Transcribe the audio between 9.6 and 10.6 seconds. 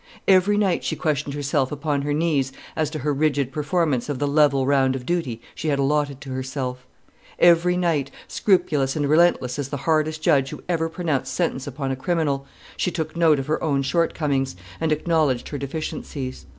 the hardest judge